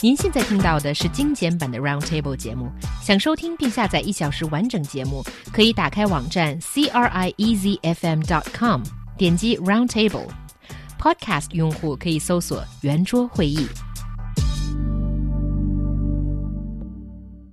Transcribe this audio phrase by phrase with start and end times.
[0.00, 2.70] 您现在听到的是精简版的 Roundtable 节目。
[3.02, 8.82] 想收听并下载一小时完整节目，可以打开网站 c r i e z f m dot com，
[9.16, 13.66] 点击 Roundtable。Podcast 用户可以搜索圆桌会议。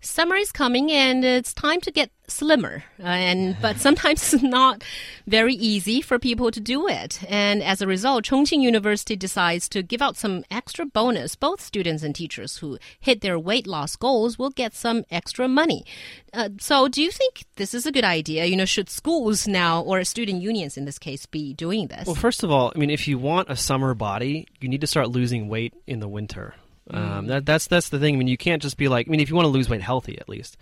[0.00, 2.83] Summer is coming and it's time to get slimmer.
[2.99, 4.83] Uh, and but sometimes it's not
[5.25, 7.19] very easy for people to do it.
[7.29, 11.35] And as a result, Chongqing University decides to give out some extra bonus.
[11.35, 15.85] Both students and teachers who hit their weight loss goals will get some extra money.
[16.33, 18.45] Uh, so, do you think this is a good idea?
[18.45, 22.05] You know, should schools now or student unions in this case be doing this?
[22.05, 24.87] Well, first of all, I mean, if you want a summer body, you need to
[24.87, 26.55] start losing weight in the winter.
[26.91, 27.27] Um, Mm.
[27.27, 28.15] that, that's that's the thing.
[28.15, 29.07] I mean, you can't just be like.
[29.07, 30.57] I mean, if you want to lose weight healthy, at least.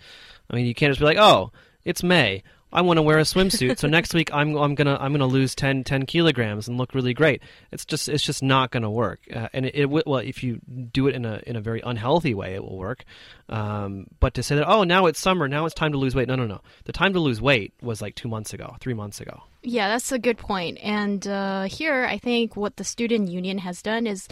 [0.50, 1.52] I mean, you can't just be like, oh,
[1.84, 2.42] it's May.
[2.72, 5.54] I want to wear a swimsuit, so next week I'm I'm gonna I'm gonna lose
[5.54, 7.40] 10, 10 kilograms and look really great.
[7.70, 9.20] It's just it's just not gonna work.
[9.32, 10.60] Uh, and it, it well if you
[10.92, 13.04] do it in a in a very unhealthy way, it will work.
[13.48, 16.26] Um, but to say that oh now it's summer, now it's time to lose weight.
[16.28, 16.60] No, no, no.
[16.84, 19.42] The time to lose weight was like two months ago, three months ago.
[19.62, 20.78] Yeah, that's a good point.
[20.82, 24.26] And uh, here, I think what the student union has done is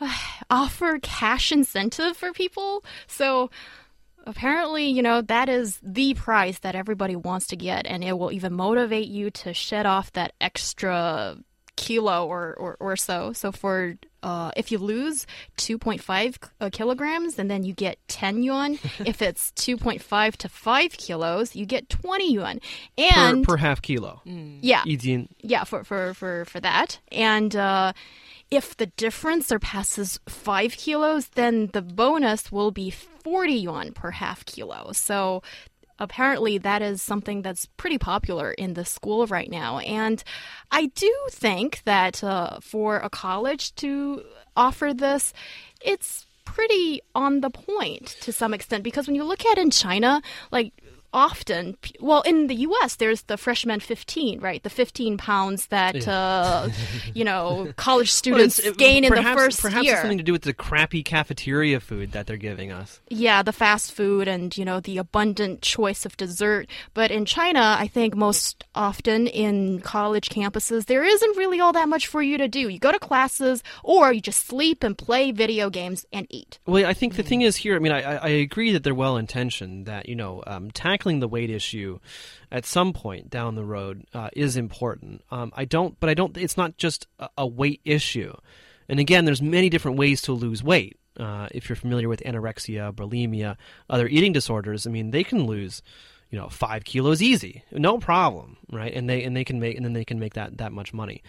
[0.50, 2.84] offer cash incentive for people.
[3.06, 3.50] So
[4.26, 8.32] apparently, you know, that is the prize that everybody wants to get, and it will
[8.32, 11.36] even motivate you to shed off that extra
[11.76, 13.32] kilo or, or, or so.
[13.32, 15.24] So for uh, if you lose
[15.58, 18.72] 2.5 uh, kilograms, and then you get 10 yuan.
[19.06, 22.60] if it's 2.5 to 5 kilos, you get 20 yuan.
[22.98, 24.22] And per, per half kilo.
[24.24, 26.98] yeah, 一斤 yeah, for for for for that.
[27.12, 27.92] And uh,
[28.50, 34.44] if the difference surpasses five kilos, then the bonus will be forty yuan per half
[34.44, 34.92] kilo.
[34.92, 35.42] So
[35.98, 39.78] apparently that is something that's pretty popular in the school right now.
[39.80, 40.22] And
[40.70, 44.22] I do think that uh, for a college to
[44.56, 45.32] offer this,
[45.80, 50.22] it's pretty on the point to some extent because when you look at in China,
[50.52, 50.72] like
[51.16, 56.68] often well in the US there's the freshman 15 right the 15 pounds that uh,
[57.14, 60.22] you know college students Well, it- gain in the first Perhaps year it's something to
[60.24, 63.00] do with the crappy cafeteria food that they're giving us.
[63.08, 67.76] yeah the fast food and you know the abundant choice of dessert but in China
[67.80, 72.36] I think most often in college campuses there isn't really all that much for you
[72.36, 76.26] to do you go to classes or you just sleep and play video games and
[76.28, 77.74] eat Well, I think the thing is here.
[77.76, 79.86] I mean, I, I I agree that they're well intentioned.
[79.86, 81.98] That you know, um, tackling the weight issue
[82.50, 85.22] at some point down the road uh, is important.
[85.30, 86.36] Um, I don't, but I don't.
[86.36, 88.34] It's not just a, a weight issue.
[88.88, 90.98] And again, there's many different ways to lose weight.
[91.18, 93.56] Uh, if you're familiar with anorexia, bulimia,
[93.88, 95.82] other eating disorders, I mean, they can lose,
[96.30, 98.92] you know, five kilos easy, no problem, right?
[98.92, 101.22] And they and they can make and then they can make that that much money.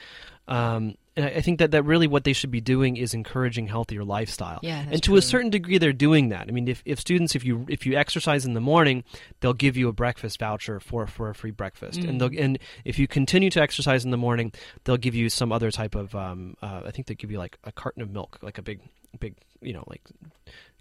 [0.47, 4.03] Um, and I think that, that really what they should be doing is encouraging healthier
[4.03, 4.59] lifestyle.
[4.61, 5.15] Yeah, and to true.
[5.15, 6.47] a certain degree, they're doing that.
[6.47, 9.03] I mean, if, if students, if you if you exercise in the morning,
[9.39, 12.99] they'll give you a breakfast voucher for, for a free breakfast, and they'll and if
[12.99, 16.55] you continue to exercise in the morning, they'll give you some other type of um,
[16.61, 18.79] uh, I think they give you like a carton of milk, like a big
[19.19, 20.01] big you know like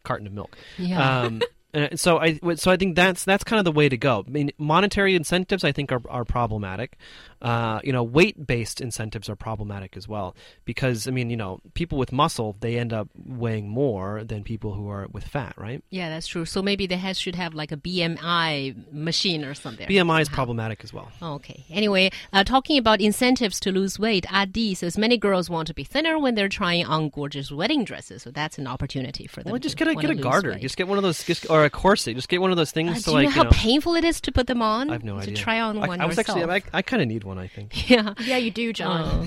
[0.04, 0.54] carton of milk.
[0.76, 1.20] Yeah.
[1.22, 1.40] Um,
[1.76, 4.24] and so I so I think that's that's kind of the way to go.
[4.26, 6.96] I mean, monetary incentives I think are are problematic.
[7.42, 11.60] Uh, you know, weight based incentives are problematic as well because I mean, you know,
[11.74, 15.84] people with muscle they end up weighing more than people who are with fat, right?
[15.90, 16.46] Yeah, that's true.
[16.46, 19.86] So maybe they has, should have like a BMI machine or something.
[19.86, 21.10] BMI is problematic as well.
[21.22, 21.64] Okay.
[21.68, 25.84] Anyway, uh, talking about incentives to lose weight, Adi says many girls want to be
[25.84, 28.22] thinner when they're trying on gorgeous wedding dresses.
[28.22, 29.52] So that's an opportunity for them.
[29.52, 30.62] Well, just get a get a garter, weight.
[30.62, 32.90] just get one of those, just, or a corset, just get one of those things
[32.90, 33.50] Uh, to do like you know how know.
[33.52, 34.88] painful it is to put them on?
[34.88, 35.36] I have no to idea.
[35.36, 36.38] try on I, one I was yourself.
[36.38, 37.38] actually, I, I kind of need one.
[37.38, 37.90] I think.
[37.90, 38.14] yeah.
[38.24, 39.26] yeah you do John Oh.